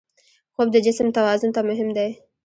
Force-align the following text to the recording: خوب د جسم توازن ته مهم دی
خوب 0.53 0.67
د 0.71 0.75
جسم 0.85 1.07
توازن 1.17 1.49
ته 1.55 1.61
مهم 1.69 1.89
دی 1.97 2.09